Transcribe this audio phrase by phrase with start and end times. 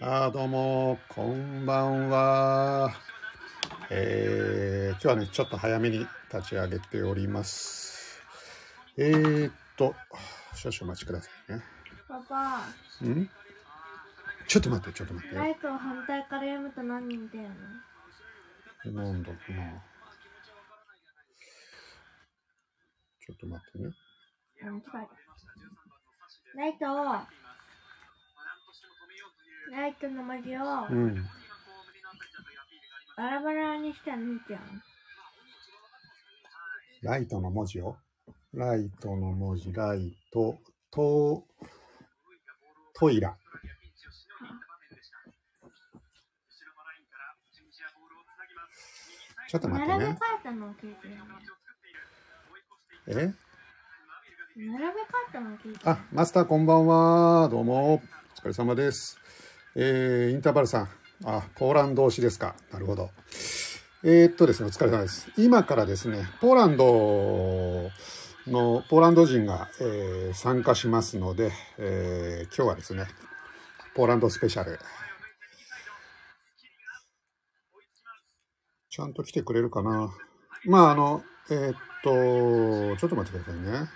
[0.00, 2.90] あーどうも、こんばんは。
[3.90, 8.20] えー、今日はね、ちょっと早めに立ち上げております。
[8.96, 9.94] えーっと、
[10.54, 11.62] 少々お待ちくださいね。
[12.08, 12.58] パパ、
[13.06, 13.30] ん？
[14.46, 15.42] ちょっと待って、ちょっと待ってよ。
[15.42, 17.48] ライトを反対から読むと何人出る
[18.92, 19.82] のなんだろうな。
[23.20, 23.94] ちょっと待ってね。
[26.56, 27.04] ライトを、
[29.72, 31.26] ライトの文字をうん。
[33.16, 34.60] バラバラにしたら抜いちゃう
[37.02, 37.96] ライトの文字を？
[38.54, 40.58] ライトの文字、ライト、
[40.90, 41.44] と、
[42.94, 43.36] トイラ。
[49.48, 50.14] ちょっと待ってね並べ替。
[50.14, 51.14] えたのを聞いてる
[53.08, 53.12] え？
[53.14, 53.30] 並べ替
[55.30, 57.48] えたのを聞いてるあ、マスターこんばんは。
[57.48, 57.94] どうも。
[57.94, 58.00] お
[58.40, 59.18] 疲れ様です。
[59.76, 60.88] えー、インターバルさん。
[61.24, 62.54] あ、ポーランド推しですか。
[62.72, 63.10] なるほど。
[64.04, 65.28] えー、っとですね、お疲れ様です。
[65.36, 67.90] 今からですね、ポーランド
[68.46, 73.06] の、ポーランド人が、えー参加しますので、えー今日はですね、
[73.94, 74.78] ポーランドスペシャル。
[78.90, 80.14] ちゃんと来てくれるかな。
[80.66, 82.10] まあ、あの、えっと、
[82.96, 83.88] ちょっと待ってくださいね。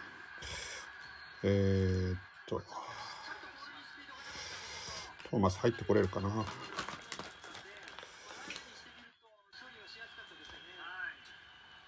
[1.45, 2.61] えっと、
[5.31, 6.29] トーマス入ってこれるかな。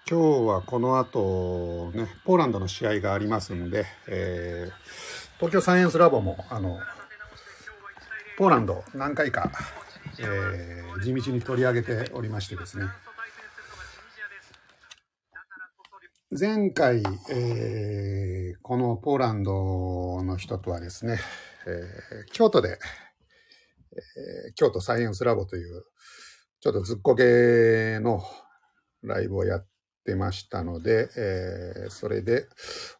[0.09, 4.73] 今日はこの後ね、ポーランドの試合がありますんで、えー
[5.37, 6.77] 東京サイエンスラボも、あの、
[8.37, 9.51] ポーランド何回か、
[10.19, 12.85] えー地道に取り上げておりましてですね、
[16.37, 21.19] 前回、えーこのポーランドの人とはですね、
[21.65, 22.77] えー京都で、
[23.95, 25.83] えー京都サイエンスラボという、
[26.59, 28.21] ちょっとずっこけの
[29.03, 29.67] ライブをやっ
[30.05, 32.47] てましたので、えーそれで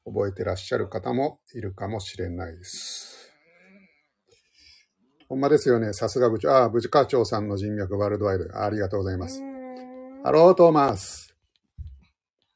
[0.05, 3.31] 覚えてらっしゃる方もいるかもしれないです。
[5.29, 5.93] ほんまですよね。
[5.93, 6.51] さすが部長。
[6.51, 8.45] ああ、部課長さんの人脈ワールドワイド。
[8.61, 9.41] ありがとうございうます。
[10.23, 11.33] ハロー、トーマス。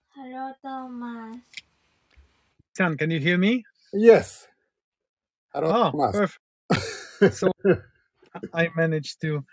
[0.09, 1.39] ハロートーマス
[2.77, 3.63] Sam, can you hear me?
[3.93, 4.49] Yes.
[5.51, 6.41] ハロー、Oh, トーマス。
[7.21, 7.31] perfect.
[7.31, 7.49] So
[8.53, 9.43] I managed to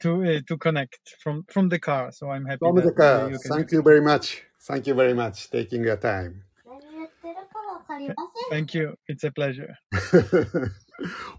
[0.00, 2.12] to uh, to connect from from the car.
[2.12, 2.58] So I'm happy.
[2.60, 3.30] From the uh, car.
[3.30, 4.42] You Thank you very much.
[4.60, 6.44] Thank you very much taking your time.
[8.50, 8.94] Thank you.
[9.06, 9.74] It's a pleasure.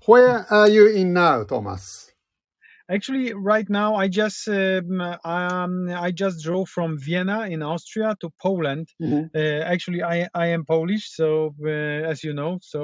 [0.05, 2.11] Where are you in now, Thomas?
[2.91, 8.29] Actually, right now I just um, um, I just drove from Vienna in Austria to
[8.41, 8.87] Poland.
[8.99, 9.29] Mm -hmm.
[9.35, 12.81] uh, actually, I, I am Polish, so uh, as you know, so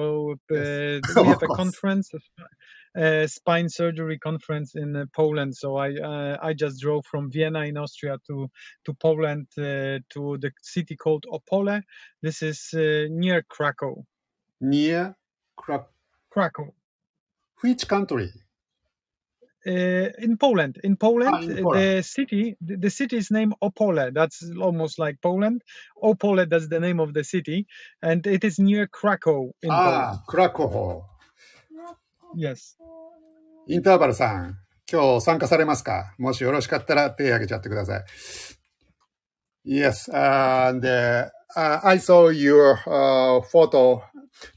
[0.52, 1.16] uh, yes.
[1.16, 2.18] we have a conference
[3.28, 5.56] spine surgery conference in uh, Poland.
[5.56, 8.50] So I uh, I just drove from Vienna in Austria to
[8.86, 11.82] to Poland uh, to the city called Opole.
[12.22, 14.06] This is uh, near Krakow.
[14.62, 15.16] Near
[15.58, 15.94] Krak-
[16.30, 16.74] Krakow.
[17.62, 18.32] Which country?
[19.68, 20.80] Uh, in Poland.
[20.84, 24.14] In Poland, ah, in the city the, the, city is named Opole.
[24.14, 25.64] That's almost like Poland.
[26.04, 27.66] Opole, that's the name of the city,
[28.02, 29.52] and it is near Krakow.
[29.64, 30.20] In ah, Poland.
[30.28, 31.15] Krakow.
[32.36, 32.76] Yes.
[33.68, 34.58] インターバルさん、
[34.92, 38.04] 今日参加されますかもしよろしかったら手挙げちゃってください。
[39.66, 44.04] Yes, and uh, uh, I saw your uh, photo.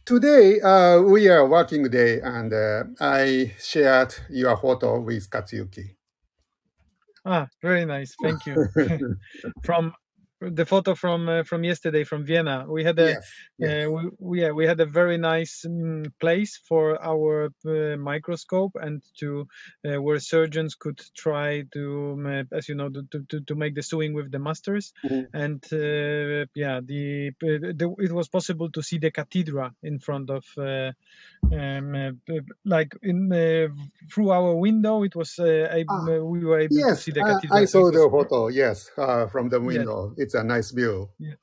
[0.04, 5.96] Today, uh, we are working day and uh, I shared your photo with Katsuyuki.
[7.24, 8.14] Ah, very nice.
[8.22, 8.68] Thank you.
[9.64, 9.94] from
[10.40, 13.84] the photo from uh, from yesterday from Vienna, we had a yes, yes.
[13.86, 18.72] Uh, we, we yeah we had a very nice um, place for our uh, microscope
[18.80, 19.46] and to
[19.84, 23.74] uh, where surgeons could try to um, uh, as you know to, to, to make
[23.74, 25.26] the sewing with the masters Mhm.
[25.32, 30.30] and uh, yeah the, uh, the it was possible to see the cathedra in front
[30.30, 30.92] of uh,
[31.52, 33.68] um, uh, uh, like in uh,
[34.12, 37.24] through our window it was uh, able, Ah, uh, we were able to see the
[37.24, 38.48] uh, cathedra I so saw the photo.
[38.48, 40.14] Yes, uh, from the yes window.
[40.28, 41.08] It's a nice view.
[41.18, 41.40] Yeah.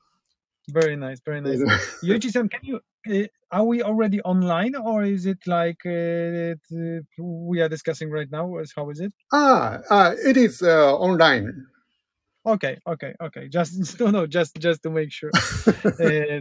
[0.70, 1.58] very nice very nice
[2.08, 2.76] Yoichi-san, can you?
[3.10, 7.02] Uh, are we already online, or is it like uh, it, uh,
[7.50, 8.46] we are discussing right now?
[8.76, 9.12] How is it?
[9.32, 11.66] ah, uh, it is uh, online.
[12.54, 13.48] Okay, okay, okay.
[13.48, 15.32] Just no, no, just just to make sure,
[16.06, 16.38] uh,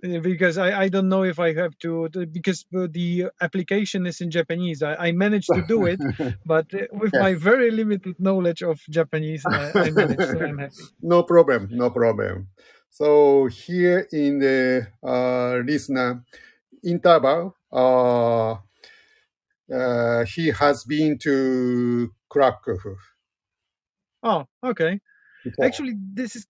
[0.00, 4.82] because I I don't know if I have to because the application is in Japanese.
[4.82, 6.00] I, I managed to do it,
[6.46, 10.22] but uh, with my very limited knowledge of Japanese, uh, I managed.
[10.22, 10.82] So I'm happy.
[11.02, 12.48] no problem, no problem.
[12.90, 16.24] So here in the uh, listener
[16.82, 18.58] interval, uh, uh,
[19.72, 22.96] uh, he has been to Krakow.
[24.22, 25.00] Oh, okay.
[25.44, 25.64] before.
[25.64, 26.46] Actually, this is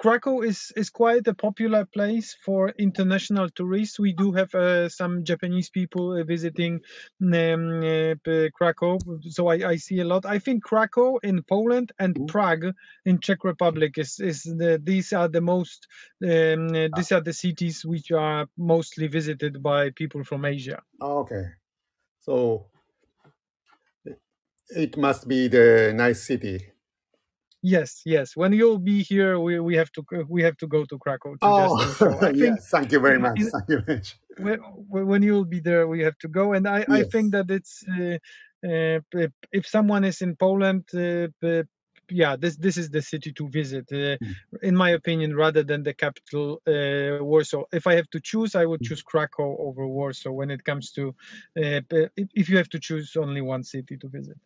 [0.00, 4.00] Krakow is is quite a popular place for international tourists.
[4.00, 6.80] We do have uh, some Japanese people uh, visiting
[7.22, 8.96] um, uh, Krakow,
[9.28, 10.24] so I, I see a lot.
[10.24, 12.26] I think Krakow in Poland and Mhm.
[12.28, 12.74] Prague
[13.04, 15.86] in Czech Republic is is the these are the most
[16.24, 20.80] um, uh, these are the cities which are mostly visited by people from Asia.
[21.00, 21.44] Okay.
[22.20, 22.66] So
[24.70, 26.69] it must be the nice city.
[27.62, 28.34] Yes, yes.
[28.36, 31.32] When you'll be here, we, we have to go- we have to go to Krakow
[31.34, 31.76] to Oh.
[32.22, 32.68] I think yes.
[32.70, 33.38] Thank you very much.
[33.40, 34.16] in- Thank you very much.
[34.38, 34.58] when,
[35.10, 38.18] when you'll be there we have to go and i, I think that it's uh,
[38.70, 39.00] uh,
[39.58, 41.28] if, someone is in poland uh,
[42.20, 44.34] yeah this this is the city to visit uh, Mm.
[44.62, 48.64] in my opinion rather than the capital uh, warsaw if i have to choose i
[48.70, 48.86] would Mm.
[48.88, 51.02] choose krakow over warsaw when it comes to
[51.62, 51.80] uh,
[52.40, 54.38] if you have to choose only one city to visit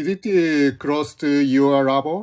[0.00, 2.14] Is it uh, close to your labo?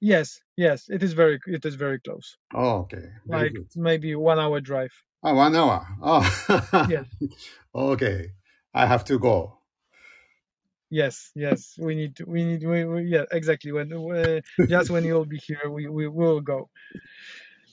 [0.00, 3.10] Yes yes it is very it is very close Oh, okay.
[3.26, 3.68] Very like good.
[3.76, 4.92] maybe one hour drive
[5.22, 5.86] Ah, one hour.
[6.02, 6.22] Oh,
[6.84, 7.06] yes
[7.74, 8.32] okay.
[8.74, 9.58] I have to go.
[10.90, 12.24] Yes, yes, we need to.
[12.24, 12.64] We need.
[12.66, 13.72] We, we, yeah, exactly.
[13.72, 16.70] When uh, just when you'll be here, we we will go.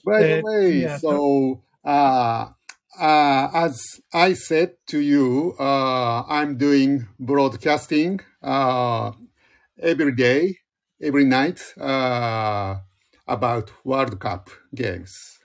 [0.04, 2.50] By the Uh, way, yeah, so- so uh,
[3.00, 3.82] uh, as
[4.14, 9.12] I said to you, uh, I'm doing broadcasting uh,
[9.80, 10.58] every day,
[11.02, 12.78] every night uh,
[13.28, 15.40] about World Cup games.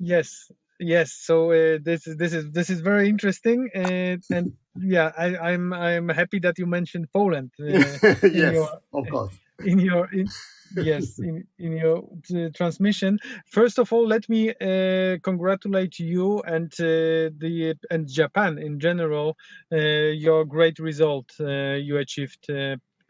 [0.00, 0.50] Yes,
[0.80, 1.12] yes.
[1.14, 5.72] So uh, this is this is this is very interesting, and and yeah, I, I'm
[5.72, 7.98] I'm happy that you mentioned Poland uh,
[8.32, 9.34] yes, your- of course.
[9.64, 10.32] in your in,
[10.78, 12.04] yes in in your
[12.36, 13.18] uh, transmission.
[13.50, 19.36] First of all, let me uh, congratulate you and uh, the and Japan in general
[19.72, 22.50] uh, your great result uh, you achieved.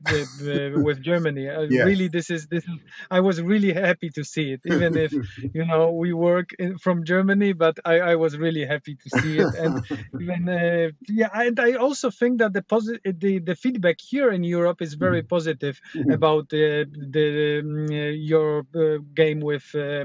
[0.00, 1.84] With, uh, with Germany, uh, Yes.
[1.84, 2.64] really, this is this.
[2.64, 2.78] Is,
[3.10, 5.12] I was really happy to see it, even if
[5.52, 9.38] you know we work in, from germany but I, I was really happy to see
[9.38, 9.78] it and
[10.20, 14.44] even uh, yeah and i also think that the posi- the the feedback here in
[14.44, 16.12] europe is very positive Mhm.
[16.18, 16.84] about uh,
[17.16, 17.86] the um,
[18.32, 20.04] your uh, game with uh,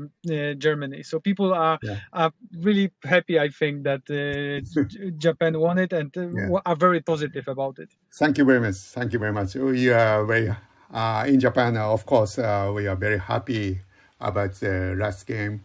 [0.65, 1.99] germany so people are Yeah.
[2.13, 2.31] are
[2.67, 6.59] really happy i think that uh, J- japan won it and uh, Yeah.
[6.65, 8.75] are very positive about it Thank you very much.
[8.75, 9.55] Thank you very much.
[9.83, 10.55] We are very
[10.93, 11.75] uh, in Japan.
[11.75, 13.81] Uh, of course, uh, we are very happy
[14.21, 15.63] about the last game.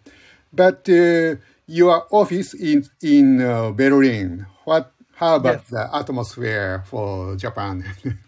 [0.53, 1.37] But uh,
[1.67, 4.47] your office in in uh, Berlin.
[4.65, 4.91] What?
[5.15, 5.70] How about Yes.
[5.70, 7.85] the atmosphere for Japan?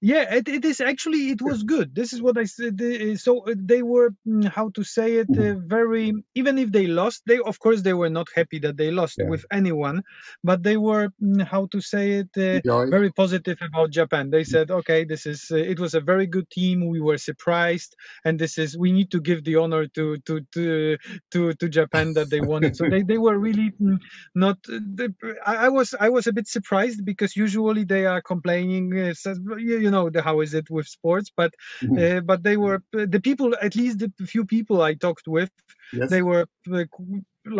[0.00, 1.94] Yeah, it, it is actually it was good.
[1.94, 2.80] This is what I said.
[2.80, 6.86] uh, So uh, they were mm, how to say it uh, very even if they
[6.86, 9.24] lost, they of course they were not happy that they lost Yeah.
[9.24, 10.02] with anyone,
[10.44, 12.60] but they were mm, how to say it uh,
[12.90, 14.30] very positive about Japan.
[14.30, 16.88] They said, okay, this is uh, it was a very good team.
[16.88, 20.96] We were surprised, and this is we need to give the honor to to to
[21.32, 22.76] to, to Japan that they won it.
[22.76, 23.98] So they, they were really mm,
[24.34, 24.58] not.
[24.70, 25.14] uh, The,
[25.46, 28.98] I, I was I was a bit surprised because usually they are complaining.
[28.98, 31.50] Uh, says, you, you know the, how is it with sports, but
[31.82, 31.98] Mhm.
[32.00, 35.50] uh, but they were the people at least the few people I talked with
[35.92, 36.10] yes.
[36.10, 36.46] they were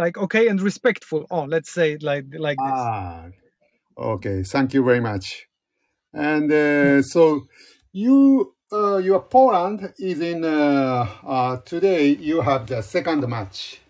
[0.02, 1.26] like, okay and respectful.
[1.30, 2.80] Oh, let's say it like like this.
[2.92, 3.28] Ah,
[3.96, 4.42] okay.
[4.42, 5.26] Thank you very much.
[6.12, 7.22] And uh, so
[7.92, 12.04] you, uh, your Poland is in uh, uh, today.
[12.30, 13.80] You have the second match.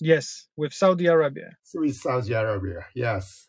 [0.00, 1.50] Yes, with Saudi Arabia.
[1.74, 2.80] with Saudi Arabia.
[2.94, 3.48] Yes,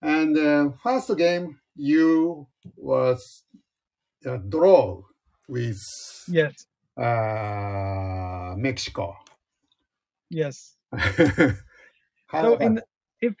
[0.00, 3.44] and uh, first game you was
[4.26, 5.02] a draw
[5.48, 5.80] with
[6.26, 6.66] Yes,
[6.96, 9.16] uh, Mexico.
[10.30, 10.76] yes.
[12.36, 12.80] So in
[13.20, 13.34] if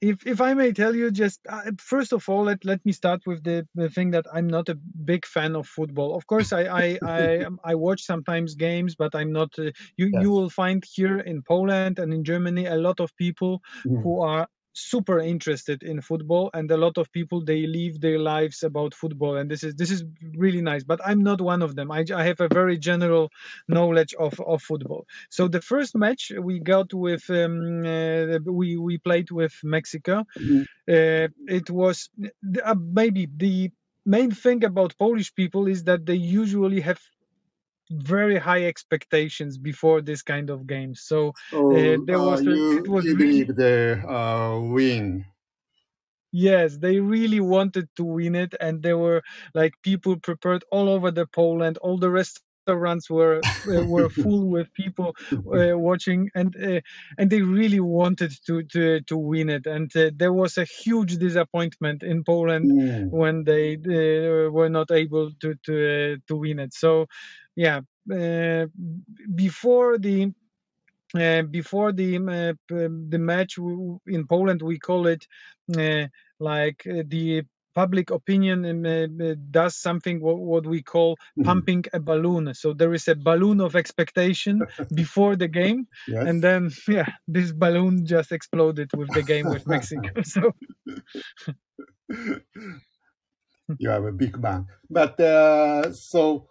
[0.00, 3.22] if if I may tell you, just uh, first of all, let let me start
[3.26, 6.14] with the, the thing that I'm not a big fan of football.
[6.16, 9.58] Of course, I I I, I watch sometimes games, but I'm not.
[9.58, 10.26] Uh, you Yes.
[10.26, 14.02] you will find here in Poland and in Germany a lot of people Mhm.
[14.02, 18.62] who are super interested in football and a lot of people they live their lives
[18.62, 20.04] about football and this is this is
[20.36, 23.30] really nice but i'm not one of them i, I have a very general
[23.68, 28.98] knowledge of, of football so the first match we got with um, uh, we we
[28.98, 30.66] played with mexico Mhm.
[30.88, 32.10] uh, it was
[32.64, 33.70] uh, maybe the
[34.04, 37.00] main thing about polish people is that they usually have
[37.90, 40.94] very high expectations before this kind of game.
[40.94, 45.24] so uh, there uh, was a- you, it was you really- believe the uh, win.
[46.32, 49.22] Yes, they really wanted to win it, and there were
[49.54, 51.78] like people prepared all over the Poland.
[51.78, 56.80] All the restaurants were uh, were full with people uh, watching, and uh,
[57.16, 59.66] and they really wanted to to to win it.
[59.66, 63.10] And uh, there was a huge disappointment in Poland Mm.
[63.10, 66.74] when they uh, were not able to to uh, to win it.
[66.74, 67.06] So,
[67.56, 67.80] yeah,
[68.12, 68.66] uh,
[69.34, 70.32] before the
[71.18, 75.26] uh, before the uh, the match in Poland, we call it
[75.76, 76.06] uh,
[76.40, 77.42] like the
[77.74, 78.82] public opinion
[79.50, 81.44] does something what, what we call Mhm.
[81.44, 82.54] pumping a balloon.
[82.54, 86.28] So there is a balloon of expectation before the game, Yes.
[86.28, 90.10] and then yeah, this balloon just exploded with the game with Mexico.
[90.24, 90.52] So
[93.78, 94.66] you have a big bang.
[94.88, 96.48] But uh, so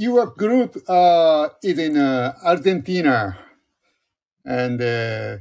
[0.00, 3.38] your group uh, is in uh, Argentina,
[4.44, 5.38] and uh,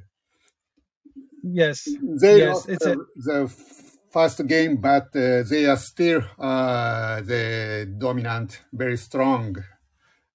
[1.43, 3.47] yes, they Yes, lost a- the
[4.11, 9.55] first game, but uh, they are still uh, the dominant, very strong.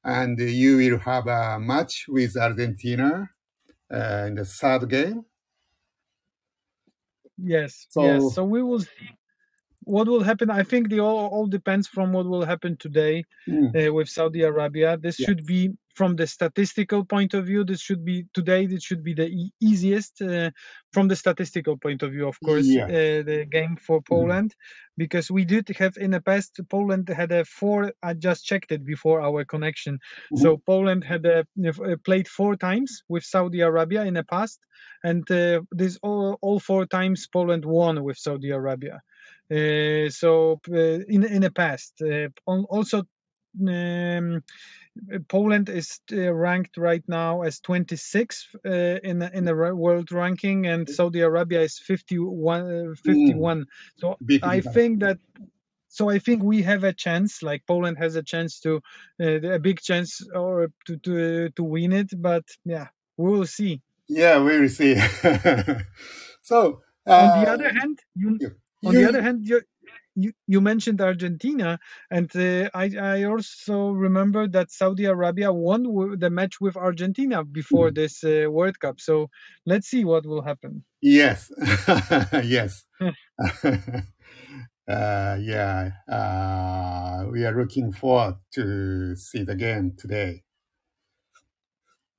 [0.05, 3.31] And you will have a match with Argentina
[3.93, 5.25] uh, in the third game.
[7.39, 8.33] yes, So- yes.
[8.33, 9.11] So we will see
[9.85, 10.51] what will happen.
[10.51, 13.25] I think the all, all depends from what will happen today.
[13.49, 13.89] Mm.
[13.89, 14.97] uh, with Saudi Arabia.
[14.97, 18.67] This should be, from the statistical point of view, this should be today.
[18.67, 20.51] This should be the e- easiest uh,
[20.93, 24.55] from the statistical point of view, of course, uh, the game for Poland,
[24.97, 27.93] because we did have in the past Poland had a four.
[28.03, 29.99] I just checked it before our connection.
[30.43, 34.59] So Poland had a, uh, played four times with Saudi Arabia in the past,
[35.03, 39.01] and uh, this all, all four times Poland won with Saudi Arabia.
[39.55, 43.05] Uh, so uh, in in the past, uh, also
[43.69, 44.43] um,
[45.29, 50.67] Poland is uh, ranked right now as 26th uh, in the, in the world ranking,
[50.67, 52.91] and Saudi Arabia is 51.
[52.93, 53.67] Uh, 51.
[53.97, 55.19] So I think that.
[55.89, 58.81] So I think we have a chance, like Poland has a chance to,
[59.21, 62.11] uh, a big chance, or to to to win it.
[62.21, 63.81] But yeah, we will see.
[64.09, 64.97] Yeah, we will see.
[66.43, 68.41] so, On uh, the other hand, you-
[68.85, 69.63] on you- the other hand, you,
[70.17, 71.79] you, you mentioned Argentina,
[72.11, 77.45] and uh, I, I also remember that Saudi Arabia won w- the match with Argentina
[77.45, 77.95] before Mm.
[77.95, 79.01] this uh, World Cup.
[79.01, 79.31] So
[79.67, 80.85] let's see what will happen.
[81.03, 81.53] Yes,
[82.45, 82.85] yes.
[83.65, 84.03] uh,
[84.89, 90.45] yeah, uh, we are looking forward to see the game today.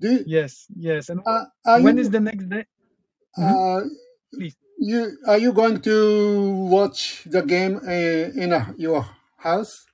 [0.01, 1.09] Do Yes, yes.
[1.09, 2.65] And uh, when you, is the next day?
[3.37, 3.81] uh,
[4.33, 4.55] Please.
[4.89, 5.97] You are you going to
[6.75, 9.05] watch the game uh, in uh, your
[9.37, 9.85] house?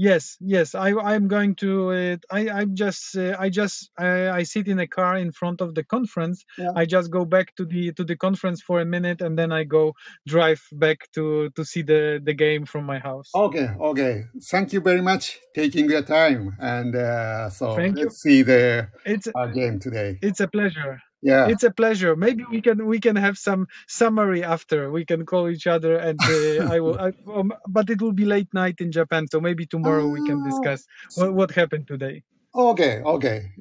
[0.00, 0.76] Yes, yes.
[0.76, 1.90] I I'm going to.
[1.90, 5.60] Uh, I I'm just uh, I just I, I sit in a car in front
[5.60, 6.44] of the conference.
[6.56, 6.70] Yeah.
[6.76, 9.64] I just go back to the to the conference for a minute, and then I
[9.64, 9.94] go
[10.24, 13.30] drive back to to see the the game from my house.
[13.34, 14.14] Okay, okay.
[14.52, 19.26] Thank you very much taking your time, and uh, so Thank let's see the It's
[19.34, 20.18] uh, game today.
[20.22, 21.00] it's a pleasure.
[21.22, 21.48] Yeah.
[21.48, 22.14] It's a pleasure.
[22.16, 24.90] Maybe we can we can have some summary after.
[24.90, 26.98] We can call each other, and uh, I will.
[26.98, 30.38] I, um, but it will be late night in Japan, so maybe tomorrow we can
[30.40, 30.44] Oh.
[30.44, 32.22] discuss what, what happened today.
[32.54, 33.52] Okay, okay.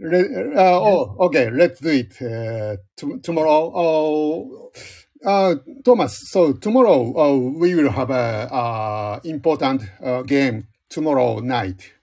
[0.55, 1.49] Uh, Oh, okay.
[1.51, 2.77] Let's do it uh,
[3.21, 3.71] tomorrow.
[3.75, 4.71] Oh,
[5.25, 6.29] uh, Thomas.
[6.31, 11.93] So tomorrow uh, we will have a uh, important uh, game tomorrow night.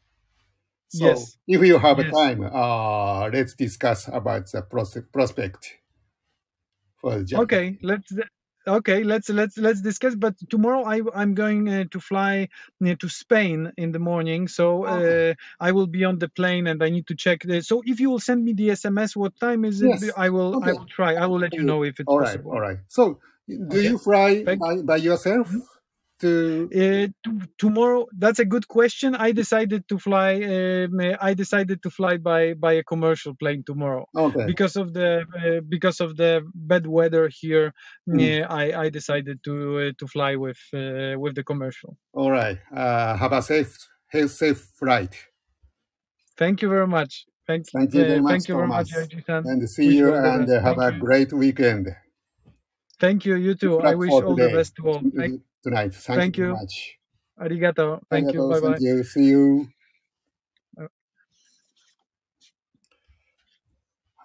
[0.95, 1.37] So Yes.
[1.47, 2.11] if you have Yes.
[2.11, 5.79] time, uh, let's discuss about the pros- prospect
[6.97, 7.45] for Japan.
[7.45, 8.13] Okay, let's.
[8.67, 10.15] Okay, let's let's let's discuss.
[10.15, 12.49] But tomorrow I I'm going uh, to fly
[12.85, 15.21] uh, to Spain in the morning, so Okay.
[15.31, 17.43] uh, I will be on the plane and I need to check.
[17.43, 19.93] The, so if you will send me the SMS, what time is it?
[19.93, 20.11] Yes.
[20.17, 20.63] I will okay.
[20.63, 21.15] I will try.
[21.15, 22.51] I will let you know if it's All right, possible.
[22.51, 22.79] all right.
[22.89, 23.21] So
[23.69, 23.83] do Okay.
[23.83, 25.51] you fly by, by yourself
[26.21, 26.69] to?
[26.75, 29.15] Uh, t- tomorrow, that's a good question.
[29.15, 30.35] I decided to fly.
[30.43, 34.47] Um, uh, I decided to fly by by a commercial plane tomorrow Okay.
[34.47, 37.73] because of the uh, because of the bad weather here.
[38.09, 38.43] Mm.
[38.43, 41.97] uh, I I decided to uh, to fly with uh, with the commercial.
[42.13, 42.59] All right.
[42.75, 43.77] Uh, have a safe,
[44.09, 45.15] have safe flight,
[46.37, 47.27] Thank you very much.
[47.47, 48.91] Thank, Thank you very much, Thank you very much,
[49.29, 51.01] and see Wish you, you all the and have Thank a you.
[51.01, 51.95] great weekend
[53.01, 53.35] Thank you.
[53.35, 53.81] You too.
[53.81, 55.03] I wish all the best to all.
[55.17, 55.95] Thank, tonight.
[55.95, 56.99] Thank, Thank you very much.
[57.41, 58.01] arigato.
[58.11, 58.49] Thank you.
[58.49, 58.69] Bye bye.
[58.73, 59.05] Thank you.
[59.05, 59.69] See you.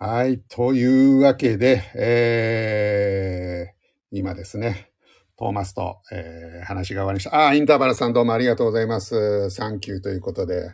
[0.01, 0.39] はい。
[0.47, 4.91] というわけで、えー、今ですね、
[5.37, 7.47] トーマスと、えー、話が終わりました。
[7.47, 9.49] あ、インターバルさんどうもありがとうございます。
[9.49, 10.71] サンキューということで、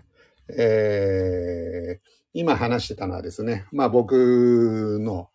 [0.56, 5.30] えー、今話してたのはですね、まあ僕の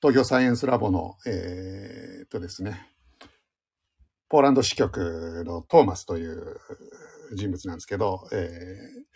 [0.00, 2.95] 東京サイエンスラボの、えーっとですね、
[4.28, 6.58] ポーランド支局のトーマスという
[7.34, 9.06] 人物なんですけど、えー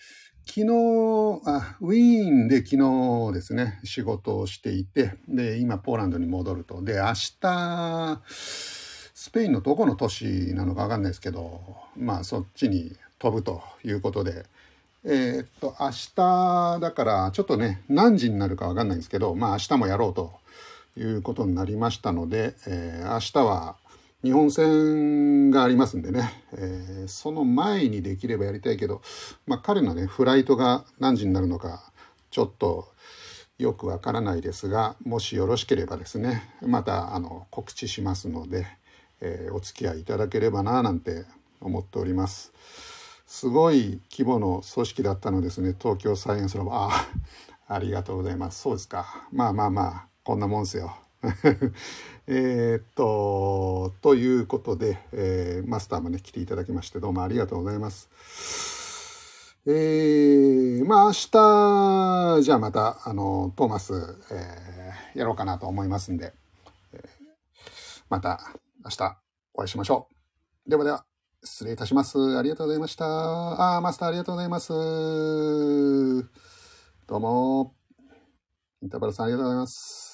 [0.46, 0.66] 昨日
[1.46, 6.82] あ、ウィーンで昨日ですね、仕事をしていて、で、今ポーランドに戻ると。
[6.82, 11.60] で、明日、スペインのどこの都市なのかわかんないですけど、
[11.96, 14.44] まあそっちに飛ぶということで、
[15.04, 20.32] えー、っと、明日だからちょっとね、何時になるかわかんないんですけど、まあ明日もやろうと
[20.96, 23.76] いうことになりましたので、えー、明日は
[24.22, 29.00] 日本戦がありますんでね、えー、その前にできればやりたいけど、
[29.46, 31.90] まあ、彼のね、フライトが何時になるのか、
[32.30, 32.92] ちょっと
[33.58, 38.66] よくわからないですが、もしよろしければですね、またあの告知しますので、
[39.22, 41.24] えー、お付き合いいただければななんて
[41.60, 42.52] 思っております。
[43.26, 46.72] すごい規模の組織だったのですね、東京サイエンスラボ。
[46.72, 48.60] ああ、ありがとうございます。
[48.60, 49.28] そうですか。
[49.32, 50.94] まあまあまあ、こんなもんすよ。
[52.26, 58.08] えっと、ということで、えー、マスターもね、来ていただきまして、どうもありがとうございます。
[59.66, 61.12] えー、まあ明
[62.38, 63.92] 日、じゃあまた、あの、トーマス、
[64.30, 66.32] えー、やろうかなと思いますんで、
[66.94, 67.00] えー、
[68.08, 69.18] また明日
[69.52, 70.08] お会いしましょ
[70.66, 70.70] う。
[70.70, 71.04] ではでは、
[71.44, 72.18] 失礼いたします。
[72.38, 73.76] ありがとうございました。
[73.76, 74.72] あ、マスターありがとうございます。
[77.06, 77.74] どうも。
[78.82, 80.09] インターバルさんありがとうございます。